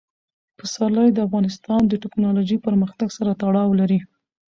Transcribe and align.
پسرلی 0.57 1.09
د 1.13 1.19
افغانستان 1.27 1.81
د 1.87 1.93
تکنالوژۍ 2.03 2.57
پرمختګ 2.67 3.07
سره 3.17 3.31
تړاو 3.41 3.69
لري. 3.79 3.99